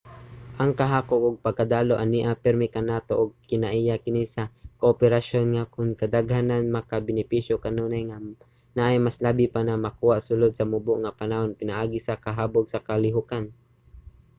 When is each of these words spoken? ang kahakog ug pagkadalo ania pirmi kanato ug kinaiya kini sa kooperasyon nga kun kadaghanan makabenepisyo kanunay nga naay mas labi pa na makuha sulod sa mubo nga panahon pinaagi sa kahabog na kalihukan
ang 0.61 0.71
kahakog 0.79 1.21
ug 1.27 1.43
pagkadalo 1.45 1.93
ania 2.03 2.31
pirmi 2.43 2.67
kanato 2.75 3.13
ug 3.21 3.29
kinaiya 3.49 3.95
kini 4.05 4.23
sa 4.35 4.43
kooperasyon 4.81 5.45
nga 5.53 5.63
kun 5.73 5.89
kadaghanan 6.01 6.63
makabenepisyo 6.75 7.55
kanunay 7.63 8.03
nga 8.07 8.17
naay 8.77 8.97
mas 9.05 9.17
labi 9.25 9.45
pa 9.53 9.61
na 9.67 9.75
makuha 9.85 10.17
sulod 10.27 10.51
sa 10.55 10.69
mubo 10.71 10.93
nga 11.01 11.15
panahon 11.21 11.57
pinaagi 11.59 11.99
sa 12.03 12.21
kahabog 12.25 12.65
na 12.69 12.79
kalihukan 12.87 13.45